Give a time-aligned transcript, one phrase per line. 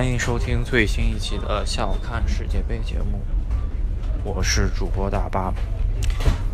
[0.00, 3.20] 欢迎收听最新一期的《笑看世界杯》节目，
[4.24, 5.52] 我是主播大巴。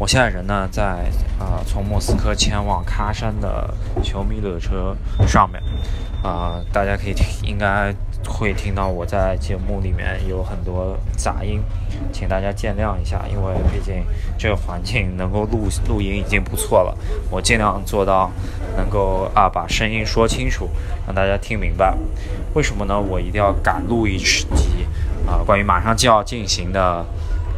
[0.01, 3.73] 我现在人呢在啊，从莫斯科前往喀山的
[4.03, 4.97] 球迷的车
[5.29, 5.63] 上面
[6.25, 7.95] 啊，大家可以听，应该
[8.27, 11.63] 会听到我在节目里面有很多杂音，
[12.13, 14.05] 请大家见谅一下，因为毕竟
[14.39, 16.97] 这个环境能够录录音已经不错了，
[17.31, 18.31] 我尽量做到
[18.77, 20.69] 能够啊把声音说清楚，
[21.07, 21.97] 让大家听明白。
[22.55, 22.99] 为什么呢？
[22.99, 24.47] 我一定要赶录一集
[25.27, 27.05] 啊，关于马上就要进行的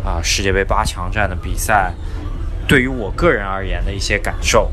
[0.04, 1.92] 啊世界杯八强战的比赛。
[2.66, 4.70] 对于我个人而言的一些感受，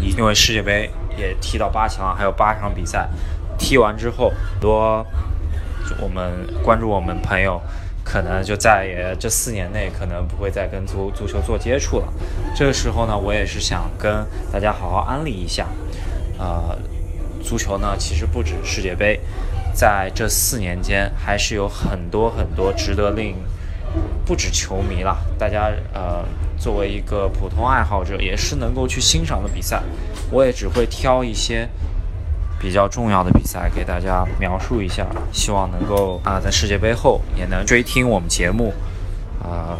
[0.00, 3.08] 因为世界杯也踢到八强，还有八场比赛，
[3.58, 5.04] 踢完之后，很多
[6.00, 6.32] 我们
[6.62, 7.60] 关注我们朋友，
[8.04, 12.12] 可能就再也这四年内可能不会再跟足足球做接触了。
[12.54, 15.66] 这个时候呢，我也是想跟大家好好安利一下，
[16.38, 16.76] 呃，
[17.42, 19.20] 足球呢其实不止世界杯，
[19.72, 23.34] 在这四年间还是有很多很多值得令。
[24.26, 26.22] 不止球迷了，大家呃，
[26.58, 29.80] 作为一个普通爱好者，也是能够去欣赏的比赛。
[30.30, 31.66] 我也只会挑一些
[32.60, 38.72] 比较重要的比赛给大家描述一下，希望能够啊，在世界杯后也能追听我们节目，
[39.42, 39.78] 啊，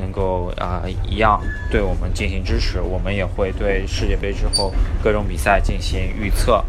[0.00, 2.80] 能够啊一样对我们进行支持。
[2.80, 6.64] 我们也会对世界杯之后各种比赛进行预测，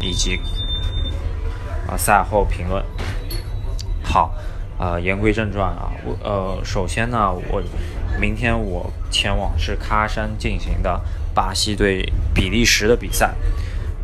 [0.00, 0.38] 以及
[1.88, 2.84] 啊赛后评论。
[4.02, 4.32] 好。
[4.80, 7.62] 啊，言归正传啊，我呃，首先呢，我
[8.18, 10.98] 明天我前往是喀山进行的
[11.34, 13.34] 巴西对比利时的比赛，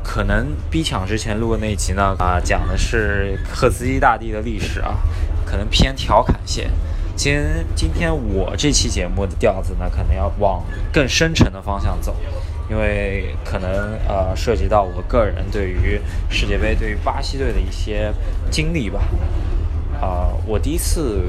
[0.06, 4.98] 可能逼抢之前录的那一集呢，啊，讲的是赫兹基大帝的历史啊，
[5.44, 6.70] 可能偏调侃些。
[7.16, 7.34] 今
[7.74, 12.14] 今天我这期节目的调子呢，可能要往更深沉的方向走，
[12.70, 18.14] 因为可能呃涉及到我个人对于世界杯对于巴西队的一些
[18.48, 19.00] 经历吧。
[20.00, 21.24] 啊，我第一次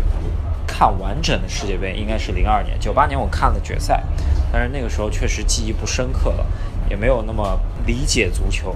[0.67, 4.03] 看完整的世界杯应该是零二年，九八年我看了决赛，
[4.53, 6.45] 但是那个时候确实记忆不深刻了，
[6.89, 8.75] 也没有那么理解足球。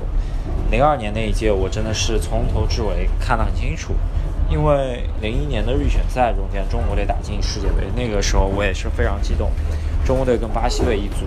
[0.71, 3.93] 零二年那一届我真的是从头至尾看得很清楚，
[4.49, 9.51] 因为零一年的预选赛中间中国队打进世界杯，那个时候我也是非常激动。
[10.03, 11.25] 中国队跟巴西队一组，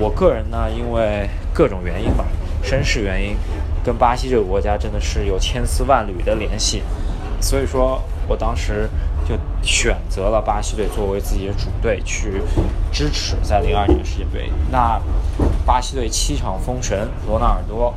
[0.00, 2.24] 我个人呢因为各种原因吧，
[2.62, 3.36] 身世原因，
[3.84, 6.82] 跟巴西这个国家真的是有千丝万缕的联系。
[7.40, 8.88] 所以说我当时
[9.26, 12.42] 就选择了巴西队作为自己的主队去
[12.90, 14.50] 支持，在零二年的世界杯。
[14.70, 15.00] 那
[15.70, 17.94] 巴西队七场封神，罗纳尔多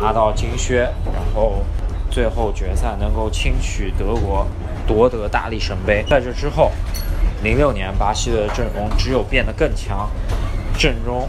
[0.00, 0.82] 拿到金靴，
[1.12, 1.64] 然后
[2.08, 4.46] 最后决赛能够轻取德国，
[4.86, 6.04] 夺得大力神杯。
[6.08, 6.70] 在这之后，
[7.42, 10.08] 零六年巴西队的阵容只有变得更强，
[10.78, 11.28] 阵中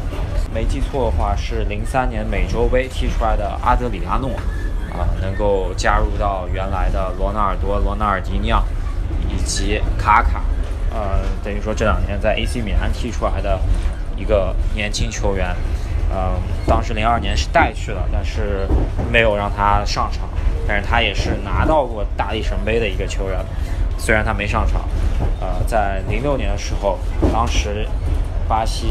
[0.54, 4.30] 没记错的话是零三年美洲杯踢出来的阿德里亚诺。
[4.96, 8.64] 啊，能够加入到原来的罗纳尔多、罗纳尔迪尼奥
[9.28, 10.44] 以及卡卡，
[10.92, 13.60] 呃，等于说这两年在 AC 米兰踢出来的
[14.18, 15.56] 一个年轻球员，
[16.12, 16.34] 嗯，
[16.68, 18.68] 当时零二年是带去了，但是
[19.12, 20.30] 没有让他上场，
[20.68, 23.40] 但是他也是拿到过大力神杯的一个球员，
[23.98, 24.82] 虽然他没上场，
[25.40, 27.00] 呃，在零六年的时候，
[27.32, 27.88] 当时。
[28.46, 28.90] 巴西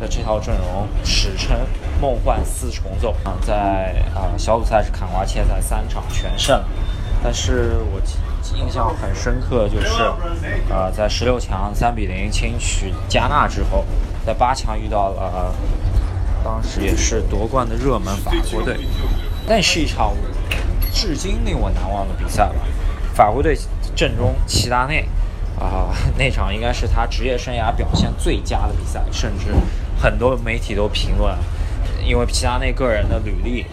[0.00, 1.58] 的这套阵容史称
[2.00, 6.62] “梦幻四重奏”啊，在啊小组赛是砍瓜切赛三场全胜，
[7.20, 8.00] 但是我
[8.56, 10.04] 印象很深刻就是，
[10.70, 13.84] 呃，在十六强三比零轻取加纳之后，
[14.26, 15.54] 在八强遇到了
[16.44, 18.78] 当时也是夺冠的热门法国队，
[19.46, 20.14] 但是一场
[20.92, 22.54] 至今令我难忘的比赛吧。
[23.14, 23.56] 法国队
[23.94, 25.06] 阵中齐达内。
[25.60, 29.54] 啊，那场应该是他职业生涯表现最佳的比赛，甚至
[30.00, 31.36] 很多媒体都评论，
[32.04, 33.66] 因为齐达内个人的履历，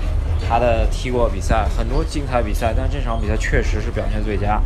[0.48, 4.62] 他的踢过比赛很多精彩比赛，但这场比赛确实是表现最佳。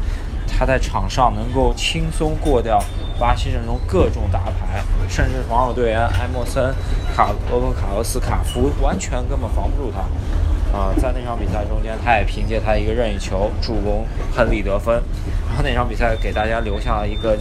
[0.47, 2.83] 他在场上能够轻松过掉
[3.19, 6.73] 巴西阵中各种大牌，甚至防守队员埃莫森、
[7.15, 9.99] 卡罗伯卡洛斯、卡夫，完全根本防不住他。
[10.75, 14.95] 啊，在那场比赛中间，他也凭借他一个任意球助攻亨利得分。
[15.47, 17.37] 然后那场比赛给大家留下了一个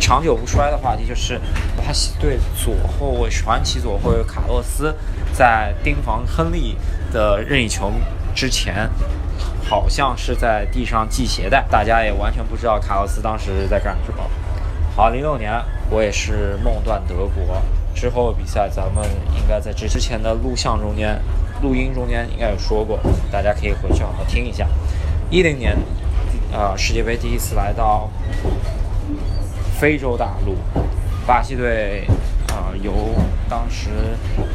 [0.00, 1.40] 长久不衰的话题，就是
[1.76, 4.92] 巴西队左后卫传奇左后卫卡洛斯
[5.32, 6.76] 在盯防亨利
[7.12, 7.92] 的任意球
[8.34, 8.90] 之前，
[9.68, 11.66] 好像是在地上系鞋带。
[11.70, 14.22] 大家也完全不知道卡洛斯当时在干什么。
[14.94, 15.52] 好，零六年
[15.90, 17.62] 我也是梦断德国
[17.94, 19.04] 之后比赛，咱们
[19.36, 21.20] 应该在这之前的录像中间。
[21.62, 22.98] 录音中间应该有说过，
[23.30, 24.66] 大家可以回去好好听一下。
[25.30, 25.74] 一零年，
[26.52, 28.10] 呃，世界杯第一次来到
[29.78, 30.56] 非洲大陆，
[31.26, 32.06] 巴西队，
[32.48, 32.92] 呃，由
[33.48, 33.88] 当时，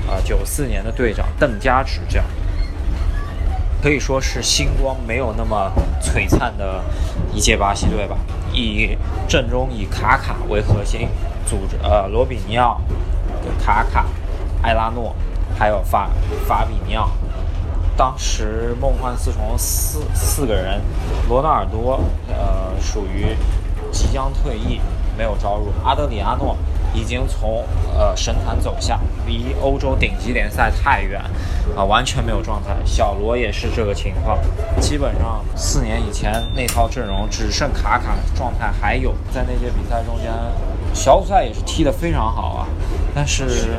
[0.07, 2.21] 啊，九四年的队长邓加执教。
[3.81, 5.72] 可以说是星光没有那么
[6.02, 6.84] 璀璨的
[7.34, 8.18] 一届巴西队吧。
[8.52, 8.98] 以
[9.28, 11.08] 阵中以卡卡为核心，
[11.46, 12.81] 组织呃罗比尼奥、
[13.64, 14.06] 卡卡、
[14.64, 15.16] 埃拉诺，
[15.58, 16.10] 还有法
[16.48, 17.10] 法比尼奥。
[17.96, 20.81] 当时梦幻四重四四个人，
[21.28, 23.36] 罗纳尔多呃属于
[23.92, 24.81] 即将退役，
[25.18, 25.72] 没有招入。
[25.84, 26.58] 阿德里阿诺
[26.94, 27.63] 已经从
[27.97, 31.21] 呃神坛走下，离欧洲顶级联赛太远，
[31.75, 32.75] 啊完全没有状态。
[32.86, 34.38] 小罗也是这个情况，
[34.80, 39.13] 基本上四年以前那套阵容只剩卡卡状态还有。
[39.33, 40.31] 在那届比赛中间，
[40.94, 42.68] 小组赛也是踢得非常好啊，
[43.13, 43.77] 但是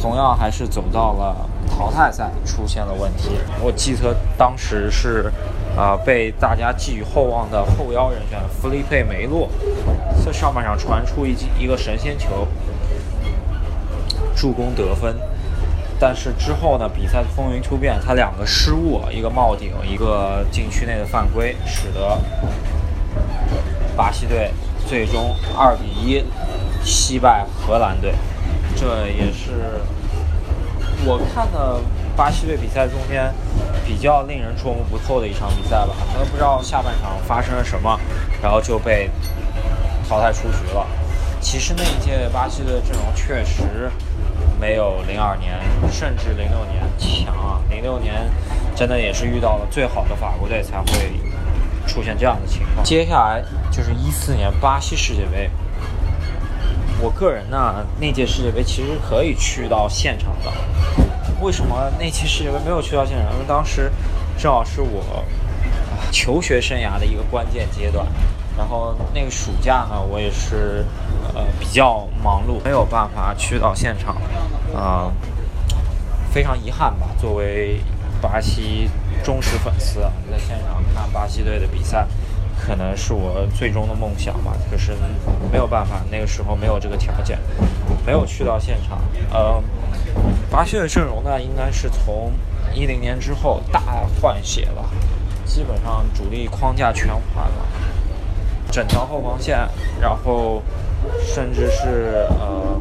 [0.00, 1.48] 同样还是走到了。
[1.74, 3.30] 淘汰赛出现了问题，
[3.62, 5.32] 我记得当时是，
[5.76, 9.48] 呃，被大家寄予厚望的后腰人选弗利佩梅洛，
[10.24, 12.46] 在上半场传出一记一个神仙球，
[14.36, 15.16] 助攻得分，
[15.98, 22.18] 但是之后呢，比赛风云突变，他两个失误，一个帽顶，一个禁区内的犯规，使得
[23.96, 24.50] 巴西队
[24.86, 26.22] 最终二比一
[26.84, 28.14] 惜败荷兰队，
[28.76, 29.80] 这也是。
[31.04, 31.80] 我看的
[32.16, 33.32] 巴西队比赛中间
[33.86, 37.98] 比较令人捉摸不透的一场比赛吧，可能不知道下半场发生了什么，
[38.42, 39.10] 然后就被
[40.08, 40.86] 淘汰出局了。
[41.40, 43.90] 其实那一届巴西队的阵容确实
[44.60, 45.58] 没有零二年
[45.90, 48.30] 甚至零六年强啊，零六年
[48.76, 51.12] 真的也是遇到了最好的法国队才会
[51.86, 52.84] 出现这样的情况。
[52.84, 53.42] 接下来
[53.72, 55.50] 就是一四年巴西世界杯。
[57.00, 60.52] 我个人呢，那届世界杯其实可以去到现场的。
[61.42, 63.32] 为什么那期世界杯没有去到现场？
[63.32, 63.90] 因为当时
[64.38, 65.24] 正好是我
[66.12, 68.06] 求学生涯的一个关键阶段。
[68.56, 70.84] 然后那个暑假呢，我也是
[71.34, 74.16] 呃比较忙碌，没有办法去到现场。
[74.74, 75.10] 啊，
[76.30, 77.08] 非常遗憾吧。
[77.18, 77.80] 作为
[78.20, 78.88] 巴西
[79.24, 82.06] 忠实粉丝啊，在现场看巴西队的比赛。
[82.64, 84.92] 可能是我最终的梦想吧，可是
[85.50, 87.36] 没有办法，那个时候没有这个条件，
[88.06, 89.00] 没有去到现场。
[89.32, 89.60] 呃，
[90.50, 92.32] 巴西的阵容呢，应该是从
[92.74, 93.80] 一零年之后大
[94.20, 94.84] 换血了，
[95.44, 97.66] 基本上主力框架全换了，
[98.70, 99.58] 整条后防线，
[100.00, 100.62] 然后
[101.24, 102.80] 甚至是呃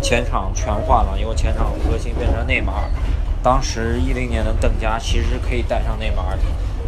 [0.00, 2.90] 前场全换了，因为前场核心变成内马尔。
[3.42, 6.42] 当时一零年的邓加其实可以带上内马尔的。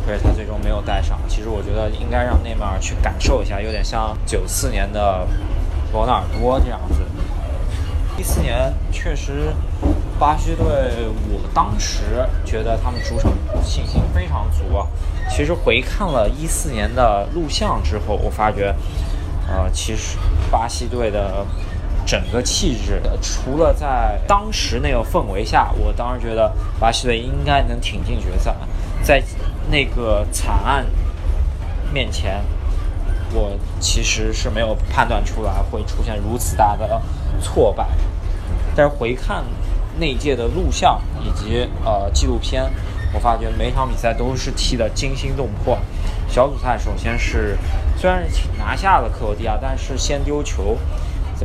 [0.06, 1.18] 可是他最终没有带上。
[1.26, 5.26] 其实我觉得应该让内马尔去感受一下，有点像九四年的
[5.94, 7.00] 罗纳尔多这样子。
[8.24, 9.52] 一四年确实，
[10.18, 10.64] 巴西队，
[11.28, 13.30] 我当时觉得他们主场
[13.62, 14.86] 信心非常足啊。
[15.28, 18.74] 其实回看了一四年的录像之后，我发觉，
[19.46, 20.16] 呃，其实
[20.50, 21.44] 巴西队的
[22.06, 26.50] 整个气质，除了在当时那个氛围下，我当时觉得
[26.80, 28.56] 巴西队应该能挺进决赛，
[29.02, 29.22] 在。
[29.70, 30.84] 那个惨案
[31.90, 32.44] 面前，
[33.32, 37.00] 我其实是没有判断出来会出现如此大的
[37.40, 37.88] 挫败。
[38.76, 39.44] 但是回看
[39.98, 42.70] 那届的录像以及呃纪录片，
[43.12, 45.78] 我发觉每场比赛都是踢得惊心动魄。
[46.28, 47.56] 小组赛首先是
[47.96, 48.24] 虽然
[48.58, 50.76] 拿下了克罗地亚，但是先丢球，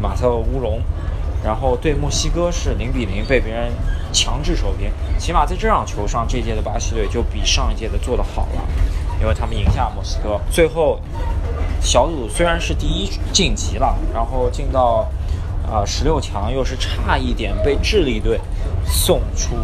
[0.02, 0.82] 马特乌龙。
[1.42, 3.72] 然后对墨西哥是零比零被别人
[4.12, 8.62] 强制守平，起码在这场球上，这届的巴西队就比上一届的做得好了，
[9.22, 10.38] 因为他们赢下墨西哥。
[10.52, 11.00] 最后
[11.80, 15.08] 小组虽然是第一晋级了，然后进到
[15.72, 18.40] 啊十六强又是差一点被智利队
[18.86, 19.56] 送出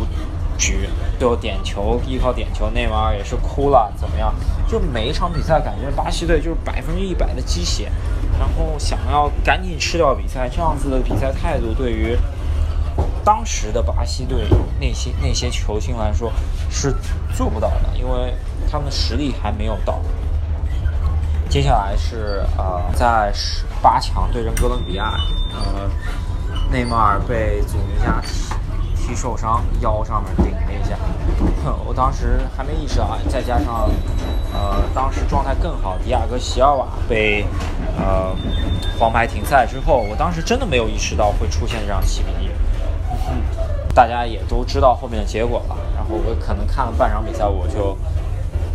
[0.57, 4.33] 局，最后点球依靠点球，内马尔也是哭了，怎么样？
[4.67, 7.91] 就每一场比赛感觉巴西队就是百分之一百的鸡血。
[8.37, 12.17] 然后想要赶紧吃掉比赛，这样子的比赛态度对于
[13.23, 14.45] 当时的巴西队
[14.77, 16.29] 那些那些球星来说
[16.69, 16.93] 是
[17.33, 18.33] 做不到的，因为
[18.69, 20.01] 他们的实力还没有到。
[21.47, 25.13] 接下来是呃，在十八强对阵哥伦比亚，
[25.53, 25.87] 呃，
[26.71, 30.97] 内马尔被祖尼加踢踢受伤，腰上面顶了一下，
[31.85, 33.87] 我当时还没意识到，再加上。
[34.53, 37.45] 呃，当时状态更好，迪亚哥席尔瓦被
[37.99, 38.35] 呃
[38.97, 42.49] 黄牌停赛之后，我当时真的没有意识到会出现这样七比一。
[43.93, 47.95] 大家也都知道后面的结果了，然后我可能看了半场比赛，我就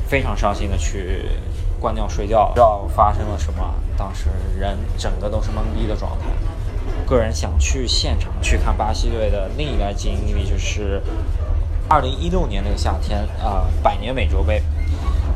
[0.06, 1.30] 非常伤心的去
[1.80, 6.26] 关掉睡觉，不知道发生了什么，当时人整个都是懵逼的状态。
[7.06, 11.02] 个人想去现场去看巴西队的另一个经历，就是
[11.88, 14.62] 二零一六年那个夏天，呃，百年美洲杯。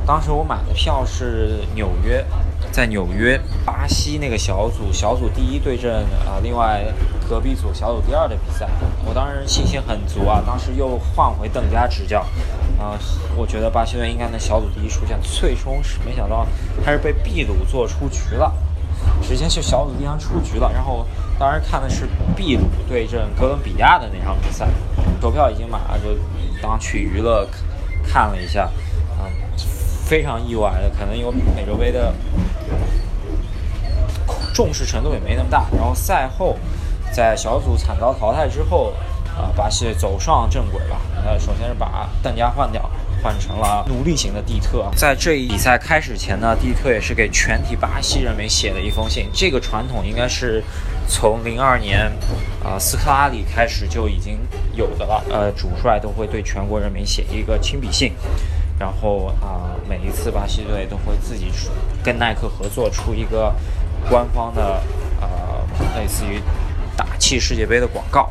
[0.06, 2.24] 当时我买的票是纽约，
[2.70, 6.84] 在纽约，巴西那个小组，小组第一对阵啊，另外
[7.28, 8.68] 隔壁组小组第二的比赛，
[9.04, 10.42] 我当时信心很足啊。
[10.46, 12.20] 当时又换回邓加执教，
[12.78, 12.98] 啊，
[13.36, 15.18] 我觉得巴西队应该能小组第一出线。
[15.22, 16.46] 最终是没想到
[16.84, 18.52] 他是被秘鲁做出局了，
[19.22, 20.70] 直接就小组第三出局了。
[20.72, 21.06] 然后
[21.38, 24.68] 当时看的是秘鲁对阵哥伦比亚的那场比赛，
[25.20, 26.10] 投票已经买了，就
[26.62, 27.48] 当去娱乐
[28.06, 28.70] 看了一下，
[29.18, 29.26] 啊，
[30.04, 32.12] 非常意外的，可能有美洲杯的。
[34.54, 35.66] 重视程度也没那么大。
[35.76, 36.56] 然后赛后，
[37.14, 38.92] 在小组惨遭淘汰之后，
[39.38, 41.00] 啊，巴西走上正轨了。
[41.24, 42.90] 呃，首先是把邓加换掉，
[43.22, 44.90] 换成了奴隶型的蒂特。
[44.96, 49.28] 在这一比赛开始前呢，蒂特也是给全体巴西人民写了一封信。
[49.32, 50.60] 这个传统应该是
[51.06, 52.10] 从零二年
[52.64, 54.40] 啊斯科拉里开始就已经
[54.72, 55.22] 有的了。
[55.30, 58.12] 呃，主帅都会对全国人民写一个亲笔信，
[58.76, 61.70] 然后啊，每一次巴西队都会自己出
[62.02, 63.54] 跟耐克合作出一个。
[64.10, 64.82] 官方的
[65.18, 65.28] 呃，
[65.96, 66.38] 类似于
[66.96, 68.30] 打气世界杯的广告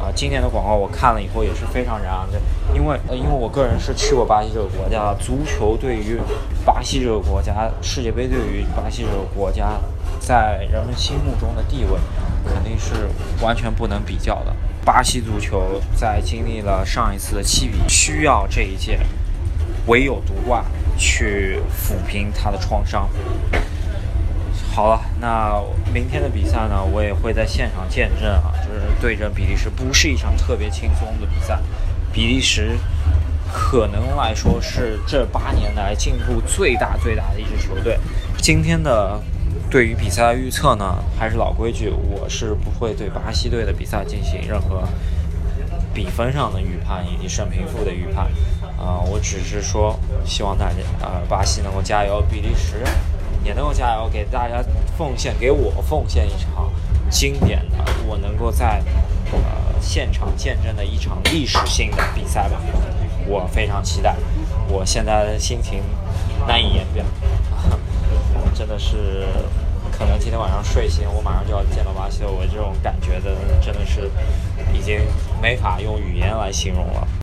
[0.00, 2.40] 啊，今年的广告我看了以后也是非常燃的，
[2.74, 6.20] 因为呃，因为我个人是去过巴西这个国家，足球对于
[6.64, 9.80] 巴西这个国家，世界杯对于巴西这个国家，
[10.20, 11.98] 在人们心目中的地位
[12.44, 13.08] 肯定是
[13.42, 14.54] 完全不能比较的。
[14.84, 19.00] 巴西足球在经历了上一次的七比，需要这一届
[19.86, 20.64] 唯有独冠
[20.96, 23.08] 去抚平他的创伤。
[24.72, 25.60] 好了，那
[25.92, 26.84] 明天的比赛呢？
[26.84, 31.58] 我也会在现场见证啊，就是对阵比利时，不是一场特别轻松的比赛。
[32.12, 32.78] 比利时
[33.52, 37.98] 可能来说是这八年来进步最大最大的一支球队。
[38.36, 39.20] 今天的
[39.68, 44.84] 对于比赛的预测呢，还是老规矩，我是不会对巴西队的比赛进行任何
[45.92, 48.26] 比分上的预判以及胜平负的预判
[48.78, 52.84] 啊，我只是说希望大家啊，巴西能够加油，比利时。
[53.46, 54.60] 也能够加油，给大家
[54.98, 56.68] 奉献，给我奉献一场
[57.08, 58.82] 经典的，我能够在
[59.32, 59.38] 呃
[59.80, 62.60] 现场见证的一场历史性的比赛吧。
[63.28, 64.16] 我非常期待，
[64.68, 65.80] 我现在的心情
[66.46, 67.04] 难以言表，
[68.52, 69.26] 真的是，
[69.92, 74.10] 可能今天晚上睡醒，我马上就要见到巴西了，我这种感觉的真的是
[74.74, 75.00] 已经
[75.40, 77.06] 没法用语言来形容了。